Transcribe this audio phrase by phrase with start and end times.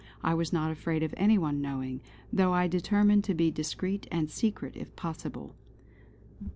[0.23, 2.01] I was not afraid of any one knowing,
[2.33, 5.53] though I determined to be discreet and secret if possible.